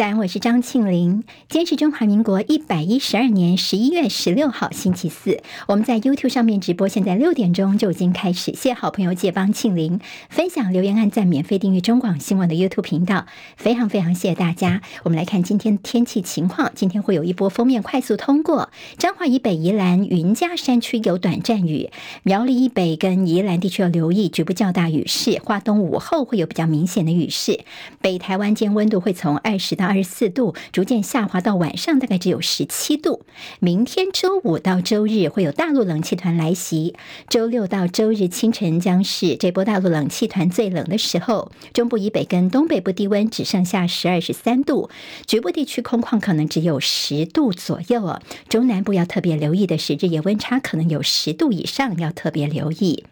[0.00, 1.24] 早安，我是张庆玲。
[1.50, 5.42] 今天是中华民国一百一十二年十一月十六号，星期四。
[5.68, 8.52] 我们在 YouTube 上面直播，现在六点钟就已经开始。
[8.52, 10.00] 谢谢好朋友借帮庆玲
[10.30, 13.26] 分享、留言、按赞、免费订阅中广新闻的 YouTube 频道，
[13.58, 14.80] 非常非常谢谢大家。
[15.02, 21.90] 我们来看今天天气情况，今天会有一波锋面快速通过彰化以北、宜兰云嘉山区有短暂雨，
[22.22, 27.60] 苗栗以北跟宜兰地区要留意局部较大雨势，花东午后会有比较明显的雨势。
[28.00, 33.22] 北台湾间温度会从二十到二十四度逐渐下滑到晚上大概只有十七度。
[33.58, 36.94] 明天周五到周日会有大陆冷气团来袭，
[37.28, 41.50] 周六到周日清晨将是这波大陆冷气团最冷的时候。
[41.72, 44.88] 中部以北跟东北部低温只剩下十二十三度，
[45.26, 48.22] 局部地区空旷可能只有十度左右哦。
[48.48, 53.02] 中南部要特别留意的是日夜温差可能有十度以上，要特别留意。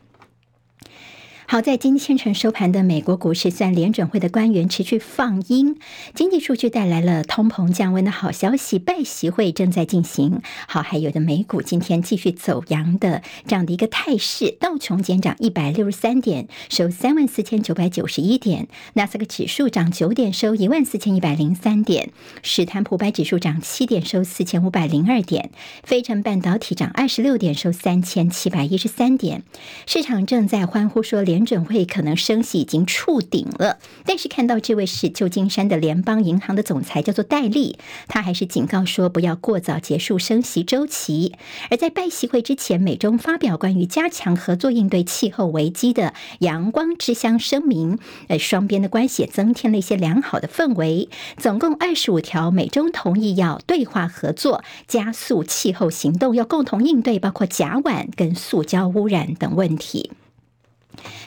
[1.51, 5.79] 好，在今天清晨收盘的美国股市，虽然联准会的官员持续放鹰，
[6.15, 10.43] 经济数据带来了通膨降温的好消息，拜习会正在进行。
[10.67, 22.11] 好，还有的美股今天继续走阳的这样的一个态势，道琼减涨一百六十三点，收三万四千九百九十一点；纳斯克指数涨九点，收一万四千一百零三点；
[22.43, 25.49] 史坦普百指数涨七点，收四千五百零二点；
[25.83, 29.45] 非成半导体涨二十六点，收三千七百一十三点。
[29.87, 31.38] 市场正在欢呼说联。
[31.39, 41.35] 联准会可能升息已经触顶了，但是看到这位是旧金山的联邦银行的总裁叫做戴利，他还是警告说不要过早结束升息周期。
[41.71, 51.09] 而在拜习会之前，美中发表关于加强合作应对气候危机的阳光之乡声明，呃，双边的关系也增添了一些良好的氛围。
[51.37, 60.11] 总共二十五条，美中同意要对话合作，加速气候行动，要共同应对包括甲烷跟塑胶污染等问题。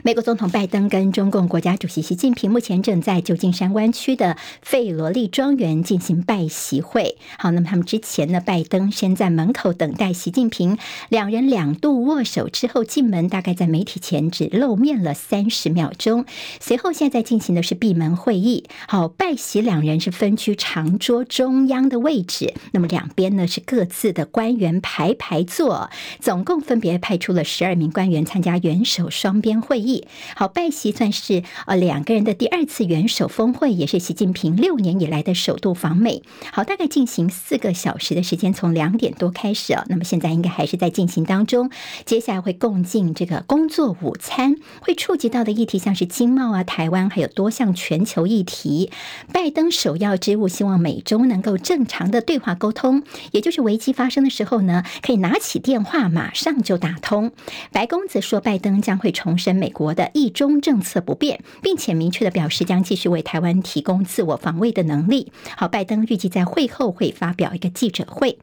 [0.04, 7.18] 美国总统拜登跟中共国家主席习近平目前正在旧金山湾区的费罗利庄园进行拜习会。
[7.38, 10.78] 好，那么他们之前呢，拜登先在门口等待习近平，
[11.10, 16.26] 两人两度握手之后进门，大概在媒体前只露面了三十秒钟。
[16.60, 18.66] 随后现在进行的是闭门会议。
[18.88, 30.08] 好，拜习两人是分居长桌中央的位置，那么两边呢是各自的官员排排坐，总共分别派出了十二名官员参加元首双边会议。
[30.36, 36.24] 好，拜习算是呃两个人的第二次元首峰会，也是习近平六年以来的首度访美。
[36.52, 39.86] 好，大概进行四个小时的时间，从两点多开始啊。
[39.90, 41.70] 那么现在应该还是在进行当中。
[42.06, 48.92] 接下来会共进这个工作午餐，会触及到的议题像是经贸啊、台湾，还有多项全球议题。
[49.32, 57.32] 拜登首要之务，希望美中能够正常的对话沟通，也就是危机发生的时候呢，可以拿起电话马上就打通。
[57.72, 59.72] 白宫则说，拜登将会重申美。
[59.72, 65.32] 国的一中政策不变，并且明确的表示将继续为台湾提供自我防卫的能力。
[65.56, 68.38] 好，拜登预计在会后会发表一个记者会。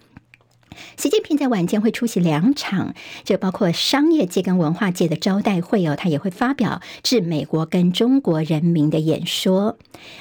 [0.96, 2.94] 习近平在晚间会出席两场，
[3.24, 9.76] 这包括商业界跟文化界的招待会哦，他也会发表致美国跟中国人民的演说。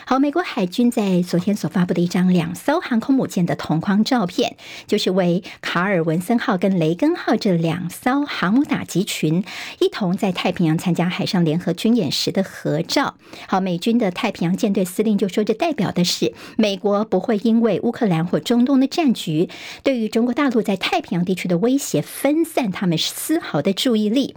[0.06, 4.58] 好，美国海军在昨天所发布的一张两艘航空母舰的同框照片，
[4.88, 9.44] 就是为卡尔文森号跟雷根号这两艘航母打击群
[9.80, 13.16] 一同在太平洋参加海上联合军演时的合照。
[13.48, 19.50] 好，美军的太平洋舰队司令就说，这代表的是美国不会因为乌克兰或中东的战局
[19.84, 20.47] 对于中国大。
[20.48, 24.34] 大陆在太平洋地区的威胁，分散他们丝毫的注意力。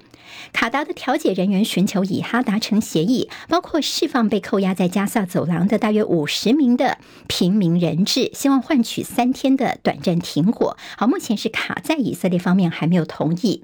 [0.53, 10.76] 卡达的调解人员寻求以哈达成协议，包括释放被扣押在加萨走廊的大约五十名的平民人质，希望换取三天的短暂停火。
[10.97, 13.62] 好，目前是卡在以色列方面还没有同意。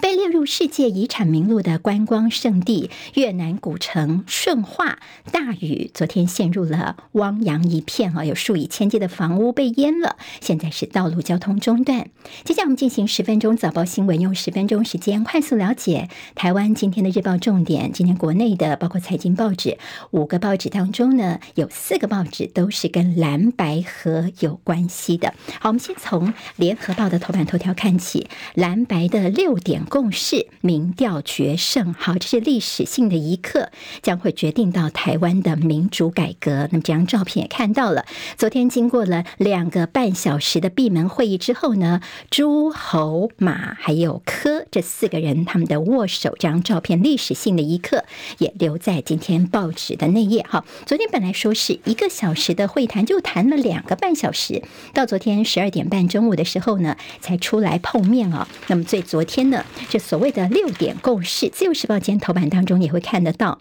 [0.00, 5.00] 被列入世界遗产名录的观光胜地越南古城顺化，
[5.32, 12.08] 大雨昨天陷入了汪洋一片啊，有数以千计的房屋被淹了，现在是道路交通中断。
[12.44, 17.90] 接下来我们进行十分钟早报新闻，用十分钟时间快速了解台湾今天的日报重点。
[17.92, 19.78] 今天国内的包括财经报纸
[20.12, 25.34] 五个报纸当中呢，有四个报纸都是跟蓝白河有关系的。
[25.58, 29.47] 好，我们先从联合报的头版头条看起，蓝白的六。
[29.48, 33.70] 六点共识，民调决胜，好，这是历史性的一刻，
[34.02, 36.68] 将会决定到台湾的民主改革。
[36.70, 38.04] 那么这张照片也看到了，
[38.36, 48.04] 昨天经过了两个半小时的闭门会议之后呢，朱侯马还有柯这四个人他们的握手，这张照片历史性的一刻
[48.36, 50.44] 也留在今天报纸的内页。
[50.46, 54.62] 好，昨天本来说是一个小时的会谈，就谈了两个半小时，
[54.92, 58.46] 到昨天十二点半中午的时候呢，才出来碰面啊。
[58.66, 59.37] 那么最昨天。
[59.38, 63.60] 天呢，这所谓的六点共识，《自由时报》今天头版当中也会看得到。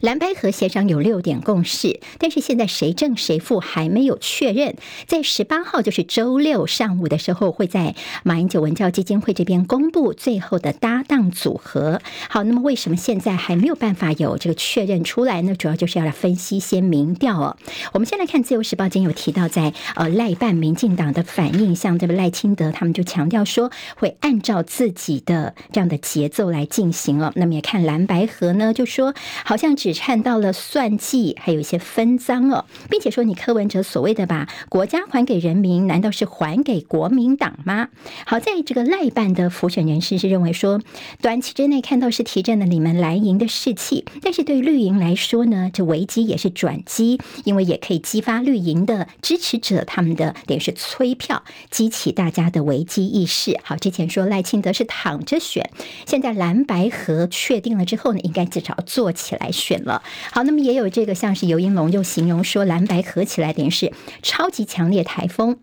[0.00, 4.76] 蓝白合协商有六点共识，但是现在谁正谁负还没有确认。
[5.06, 12.00] 在十八号，就是周六上午的时候，会在马英九文教基金会这边公布最后的搭档组合。
[12.28, 15.54] 好，那么为什么现在还没有办法有这个确认出来呢？
[15.54, 17.56] 主要就是要来分析一些民调哦。
[17.92, 27.32] 我们先来看《自由时报》今天有提到，在呃赖办民进党的反应，像这个赖清德他们就强调说会按照自己的这样的节奏来进行了。
[27.36, 37.88] 那么也看蓝白合呢，就说好像只看到了算计，还有一些分赃哦，并且说你柯文哲所谓的把国家还给人民，难道是还给国民党吗？
[38.26, 40.80] 好，在这个赖办的辅选人士是认为说，
[41.20, 53.58] 短期之内看到是提振了你们蓝营的士气，但是对绿营来说呢，这危机也是转机，因为也可以激发绿营的支持者他们的等于是催票，激起大家的危机意识。
[53.62, 55.70] 好，之前说赖清德是躺着选，
[56.06, 60.02] 现在蓝白合确定了之后呢，应该至少坐起来选了。
[60.32, 63.92] 好，那么也有这个像是尤英龙就形容说，蓝白合起来点是
[64.22, 65.58] 超级强烈台风。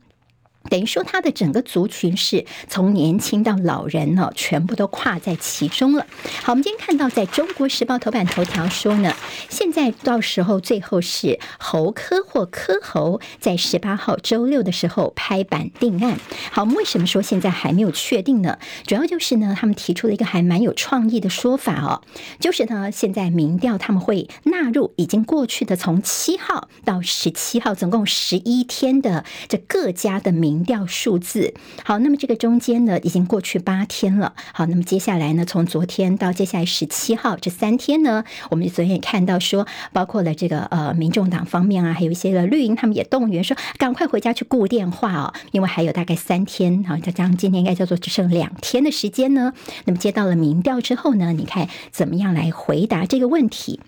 [0.70, 6.06] 等于说，他的整个族群是从年轻到老人呢，全部都跨在其中了。
[6.44, 9.14] 好，我们今天看到在中国时报头版头条说呢，
[9.50, 16.20] 现在到时候最后是侯科或科侯在十八号周六的时候拍板定案。
[16.52, 18.60] 好，我们为什么说现在还没有确定呢？
[18.86, 22.02] 主要就是呢，他们提出了一个还蛮有创意的说法哦，
[22.40, 30.57] 就是呢，现在民调他们会纳入已经过去的从七号到十七号，总共十一天的这各家的民。
[30.58, 34.34] 民调数字好，那么这个中间呢，已经过去八天了。
[34.54, 49.54] 好，那么接下来呢，从昨天到接下来十七号这三天呢，我们昨天也看到说，包括了这个呃，民众党方面啊，还有一些的绿营，他们也动员说，赶快回家去顾电话哦，因为还有大概三天啊，再加上今天应该叫做只剩两天的时间呢。
[49.86, 53.80] 那么接到了民调之后呢，你看怎么样来回答这个问题？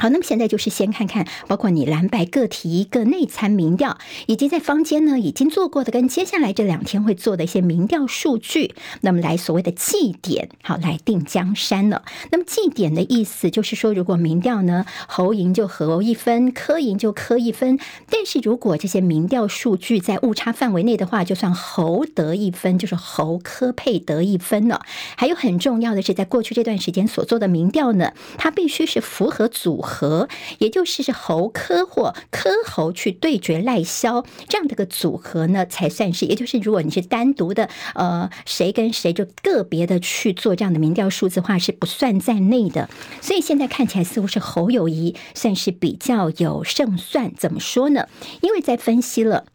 [0.00, 12.02] 好，那么现在就是先看看，包括你蓝白各提一个内参民调，以及在坊间呢已经做过的，跟接下来这两天会做的一些民调数据，那么来所谓的绩点，好来定江山了。
[12.32, 24.80] 那么绩点的意思就是说，如果民调呢侯赢就侯一分，柯赢就柯一分，但是如果这些民调数据在误差范围内的话，就算侯得一分，就是侯柯配得一分了。
[25.18, 29.89] 还有很重要的是，在过去这段时间所做的民调呢，它必须是符合组合。
[29.90, 30.28] 和，
[30.58, 36.26] 也就是是侯科或科侯去对决赖萧这样的个组合呢，才算是。
[36.26, 42.88] 也就是如果你是单独的，呃，谁跟谁就个别的去做这样的民调数字化，是不算在内的。
[43.20, 47.34] 所以现在看起来似乎是侯友谊算是比较有胜算。
[47.34, 48.06] 怎么说呢？
[48.42, 49.46] 因为在分析了。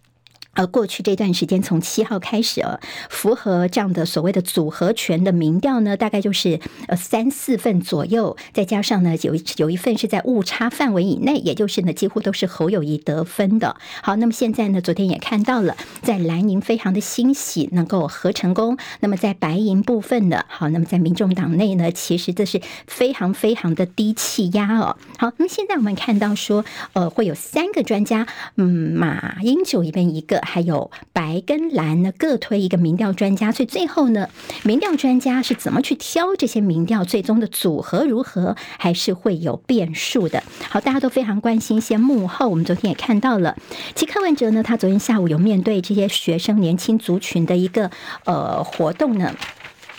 [0.55, 2.79] 而过去这段时间，从七号开始啊，
[3.09, 13.75] 符合这样的所谓的组合拳的民调呢，大概就是呃三四份左右，再加上呢有有一份是在误差范围以内，也就是呢几乎都是侯友谊得分的。
[14.01, 24.95] 好，那么现在呢，昨天也看到了，在蓝营非常的欣喜能够合成功，那么在白营部分的，好，那么在民众党内呢，其实这是非常非常的低气压哦。
[25.17, 26.63] 好，那么现在我们看到说，
[26.93, 28.25] 呃，会有三个专家，
[28.55, 30.44] 嗯，马英九一边一个。
[30.45, 34.29] 还有白跟蓝呢，各推一个民调专家，所以最后呢，
[34.63, 40.43] 民调专家是怎么去挑这些民调，最终的组合如何，还是会有变数的。
[40.69, 43.57] 好，大家都非常关心一些幕后，我们昨天也看到了，
[43.95, 47.89] 其实柯文哲呢，他昨天下午有面对这些学生年轻族群的一个
[48.25, 49.33] 呃活动呢。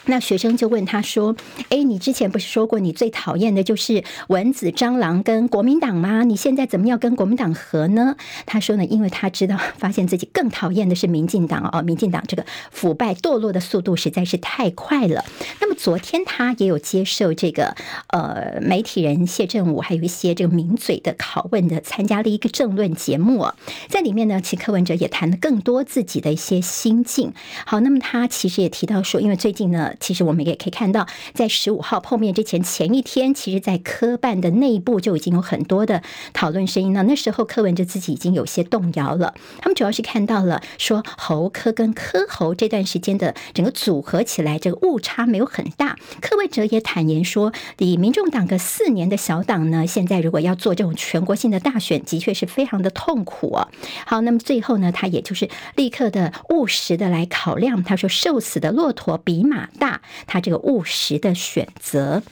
[0.06, 1.36] 那学生就问他说
[1.68, 6.22] ：“哎，你之前不是说过你最讨厌的就是蚊子、蟑螂跟国民党吗？
[6.22, 8.14] 你现在怎么要跟国民党和呢？”
[8.46, 15.24] 他说呢，因为他知道， 发现自己更讨厌的是民进党哦，民进党这个腐败堕落的速度实在是太快了。
[15.60, 17.74] 那么昨天他也有接受这个
[18.08, 23.48] 呃媒体人谢振武，还有一些这个名嘴的拷问的，参加了一个政论节目，
[23.88, 27.32] 在里面呢，其实柯文哲也谈了更多自己的一些心境。
[27.64, 29.94] 好，那么他其实也提到说，因为最近呢。
[30.00, 37.02] 其实我们也可以看到，在十五号碰面之前前一天，其实，在科办的内部就已经有很多的讨论声音了。
[37.04, 39.34] 那时候柯文哲自己已经有些动摇了。
[39.60, 45.96] 他们主要是看到了说侯科跟柯侯这段时间的整个组合起来，这个误差没有很大。
[46.20, 53.68] 柯文哲也坦言说，以民众党个四年的小党呢，现在如果要做这种全国性的大选，的确是非常的痛苦啊。
[54.06, 57.82] 好，那么最后呢，他也就是立刻的务实的来考量。
[57.84, 59.85] 他说：“瘦死的骆驼比马大。”
[60.26, 62.22] 他这个务实的选择。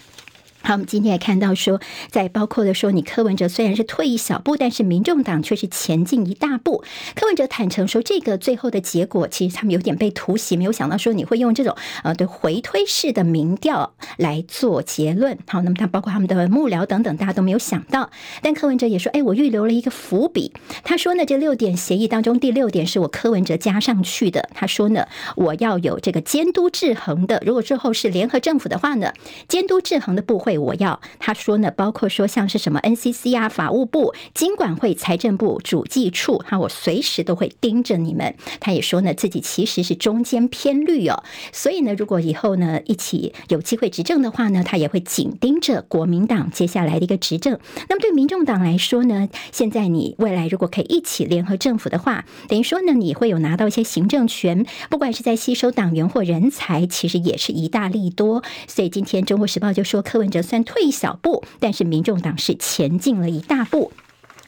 [0.67, 1.79] 好，我们今天也看到说，
[2.09, 6.83] 在包括的说，你柯文哲虽然是退一小步，但是民众党却是前进一大步。
[7.15, 15.37] 柯文哲坦诚说，这个最后的结果其实他们有点被突袭，没有想到说你会用这种呃对回推式的民调来做结论。
[15.47, 18.09] 好，那么他包括他们的幕僚等等，大家都没有想到。
[18.41, 20.55] 但柯文哲也说，哎，我预留了一个伏笔。
[20.83, 24.49] 他说呢，这六点协议当中第六点是我柯文哲加上去的。
[24.55, 25.07] 他说呢，
[25.37, 27.43] 我要有这个监督制衡的。
[27.45, 29.13] 如果之后是联合政府的话呢，
[29.47, 30.54] 监督制衡的部会。
[30.59, 38.35] 我要他说呢，包括说像是什么 NCC 啊、法务部、经管会、财政部、主计处，哈，我随时都会盯着你们。
[38.61, 47.59] 他也说呢，自己其实是中间偏绿哦，所以呢，如果以后呢一起有机会执政的话呢，他也会紧盯着国民党接下来的一个执政。
[47.89, 58.45] 那么对民众党来说呢，现在你未来如果可以一起联合政府的话，等于说呢，你会有拿到一些行政权，不管是在吸收党员或人才，其实也是一大利多。
[58.69, 60.44] 所以今天《中国时报》就说柯文哲。
[60.45, 63.91] 算退一小步，但是民众党是前进了一大步。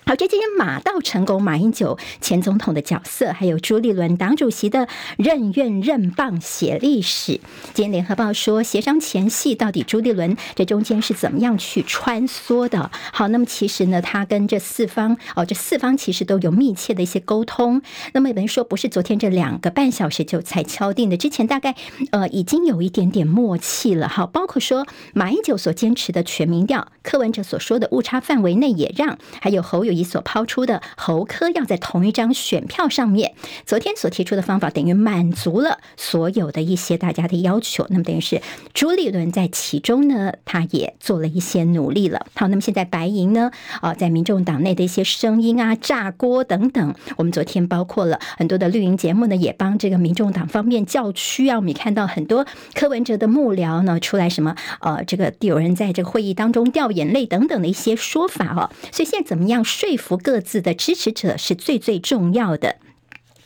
[0.08, 4.86] 好，这今天马到成功，马英九前总统的角色，还有朱立伦党主席的
[5.18, 7.40] 任愿任棒写历史。
[7.74, 12.92] 今天联合报说，协商前戏到底朱立伦这中间是怎么样去穿梭的？
[13.12, 17.82] 好，那么其实呢，他跟这四方哦，这四方其实都有密切的一些沟通。
[18.12, 21.74] 那么有人说，不是昨天这两个半小时就才敲定的，之前大概
[22.12, 24.08] 呃已经有一点点默契了。
[24.08, 29.95] 好，包括说马英九所坚持的全民调，柯文哲所说的误差范围内也让，还有侯友。
[29.96, 33.34] 你所抛出的侯科要在同一张选票上面，
[33.64, 37.86] 昨天所提出的方法等于满足了所有的一些大家的要求。
[37.88, 38.42] 那么等于是
[38.74, 42.26] 朱立伦在其中呢，他也做了一些努力了。
[42.34, 43.50] 好，那么现在白银呢，
[43.80, 51.56] 啊，在民众党内的一些声音啊、炸锅等等，我们昨天包括了很多的绿营节目呢，也帮这个民众党方面叫屈啊。
[51.56, 58.70] 我们也看到很多柯文哲的幕僚呢出来什么呃，这个有人在这个会议当中掉眼泪等等的一些说法哦。
[58.92, 62.76] 所以现在怎么样说说服各自的支持者是最最重要的。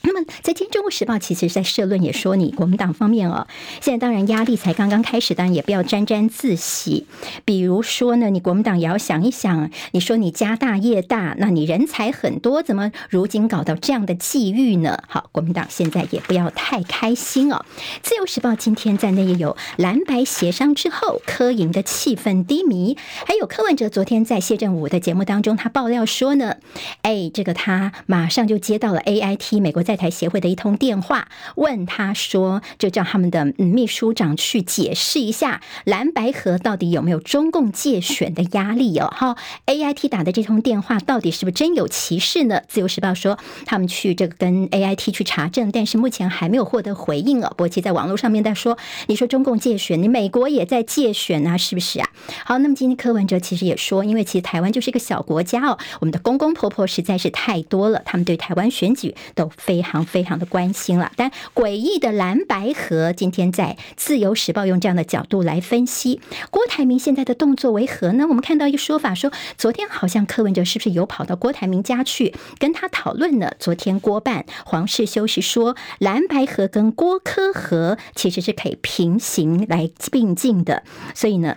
[0.02, 3.46] 那么，在今天《中国时报》其实，在社论也说，你国民党方面哦，
[3.80, 7.06] 现在当然压力才刚刚开始，当然也不要沾沾自喜。
[7.44, 15.02] 比如说呢，你国民党也要想一想，你说你家大业大，那你人才很多，怎么如今搞到这样的际遇呢？
[15.06, 17.64] 好，国民党现在也不要太开心哦。
[18.02, 26.56] 《自由时报》今天在那也有蓝白协商之后，柯营的气氛低迷，还有柯文哲昨天在谢振武的节目当中，他爆料说呢，
[27.02, 39.12] 哎，这个他马上就接到了 AIT 美国在台协会的一通电话，问他说，就叫他们的秘书长去解释一下蓝白河到底有没有中共借选的压力哦。
[39.12, 42.62] 好，A I T 打的这通电话到底是不是真有其事呢？
[42.68, 47.52] 自由时报说他们去这个跟 A I T 去查证，但是目前还没有获得回应哦。
[47.56, 48.78] 伯奇在网络上面在说，
[49.08, 52.08] 你说中共借选，你美国也在借选啊，是不是啊？
[52.44, 59.90] 好，那么今天柯文哲其实也说，因为其实台湾就是一个小国家哦，我们的公公婆婆实在是太多了，他们对台湾选举都非常。
[59.90, 68.26] 非常非常的关心了，但诡异的蓝白河今天在自由时报用这样的角度来分析郭台铭现在的动作为何呢？
[68.28, 73.50] 我们看到一个说法说，昨天好像柯文哲是不是有跑到郭台铭家去跟他讨论呢？
[73.58, 80.84] 昨天郭办黄世修是说蓝白河跟郭柯河其实是可以平行来并进的，
[81.14, 81.56] 所以呢。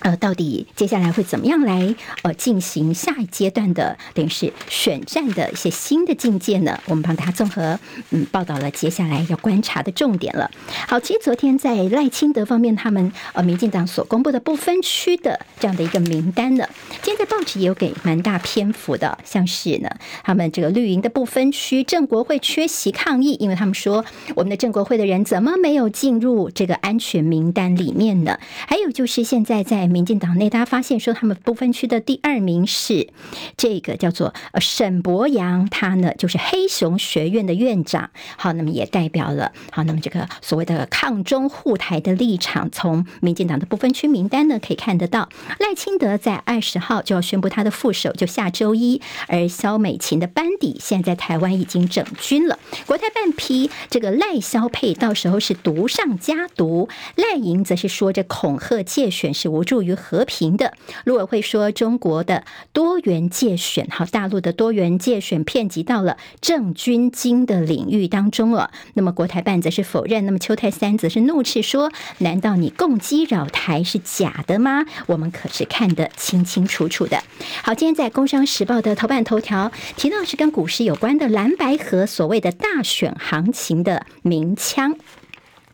[0.00, 6.78] 呃，到底接下来会怎么样来呃进行下一阶段的等于是选战的一些新的境界呢？
[6.86, 7.78] 我们帮大家综合
[8.10, 10.50] 嗯报道了接下来要观察的重点了。
[10.86, 16.68] 好，其实昨天在赖清德方面，他们呃民进党所公布的不分区的这样的一个名单呢，
[17.02, 19.88] 今天在报纸也有给蛮大篇幅的，像是呢
[20.22, 28.38] 他们这个绿营的不分区郑国会缺席抗议，因为他们说我们的郑国会的人怎么没有进入这个安全名单里面呢？
[28.68, 33.08] 还有就是现在在民进党内，大家发现说，他们不分区的第二名是
[33.56, 38.10] 这个叫做呃沈博阳，他呢就是黑熊学院的院长。
[38.36, 45.30] 好，那么也代表了好，那么这个所谓的抗中护台的立场，从民进党的不分区名单呢可以看得到。
[45.58, 49.00] 赖清德在二十号就要宣布他的副手，就下周一。
[49.28, 52.58] 而萧美琴的班底现在在台湾已经整军了。
[52.84, 56.88] 国台办批这个赖萧配，到时候是毒上加毒。
[57.14, 59.75] 赖莹则是说这恐吓借选是无助。
[59.76, 60.72] 助于和平的
[61.04, 68.70] 陆委会说，中国的多元界选，好，大陆的多元界选遍及到了政军经的领域当中了。
[68.94, 74.86] 那么国台办则是否认，那么邱泰三则是怒斥说：“难道你共机扰台是假的吗？
[75.08, 77.22] 我们可是看得清清楚楚的。”
[77.62, 84.96] 好，今天在《工商时报》的头版头条提到是跟股市有关的蓝白河所谓的大选行情的鸣枪。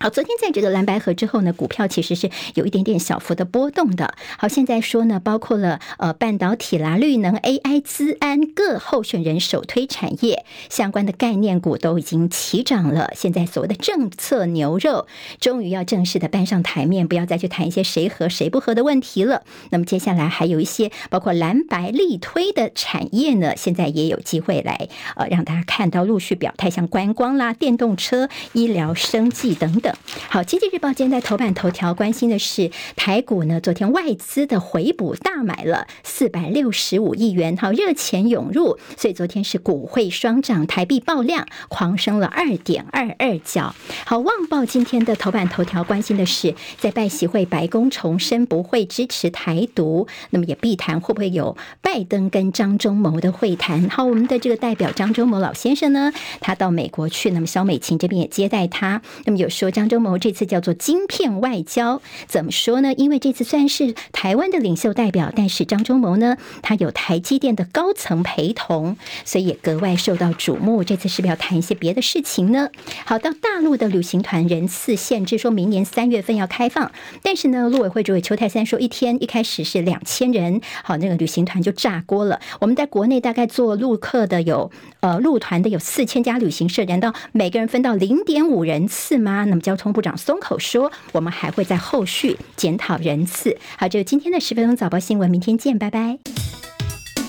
[0.03, 4.17] 好，昨天在这个蓝白合之后呢，股票其实是有一点点小幅的波动的。
[4.37, 13.13] 好，现在说呢，包括了呃半导体啦、绿能、AI、资安各候选人首推产业相关的概念股都已经齐涨了。
[13.15, 15.07] 现在所谓的政策牛肉
[15.39, 19.45] 终于要正式的搬上台面，不要再去谈一些谁和谁不和的问题了。
[19.71, 29.92] 那么接下来还有一些包括蓝白力推的产业呢，现在也有机会来呃让大家看到陆续表态，像观光啦、电动车、医疗、生技等等。
[30.29, 43.75] 好，经济日报今天在头版头条关心的是台股呢，昨天外资的回补大买了四百六十五亿元，好，热钱涌入，所以昨天是股汇双涨，台币爆量狂升了二点二二角。
[44.07, 53.89] 好，旺报今天的头版头条关心的是在拜习会，白宫重申不会支持台独，那么也必谈会不会有拜登跟张忠谋的会谈。
[53.91, 59.82] 好，我们的这个代表张忠谋老先生呢，他到美国去，那么萧美琴这边也接待他，那么有说张。
[59.83, 62.95] 张忠谋这次叫做晶片外交，怎么说呢？
[62.95, 70.85] 因为这次虽然是台湾的领袖代表，但是张忠谋呢，他有台积电的高层陪同，所以也格外受到瞩目。
[70.85, 72.69] 这次是不是要谈一些别的事情呢？
[73.05, 82.41] 好，到大陆的旅行团人次限制，说明年三月份要开放，但是呢，陆委会主委邱泰三说，一天一开始是两千人，好，那个旅行团就炸锅了。
[82.61, 84.71] 我们在国内大概做陆客的有
[85.01, 89.45] 呃陆团的有四千家旅行社，难道每个人分到零点五人次吗？
[89.45, 93.57] 那么交通部长松口说，我们还会在后续检讨人次。
[93.79, 96.19] 好，就今天的十分钟早报新闻，明天见，拜拜。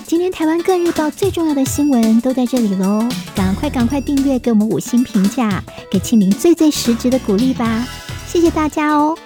[0.06, 7.86] 今天台湾各日报最重要的新闻都在这里喽，赶快赶快订阅，给我们五星评价，给庆明最最实质的鼓励吧，
[8.26, 9.16] 谢谢大家哦。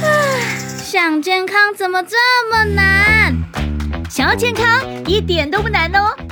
[0.00, 0.06] 啊，
[0.82, 2.16] 想健康怎么这
[2.50, 3.36] 么难？
[4.08, 6.31] 想要健康一点都不难哦。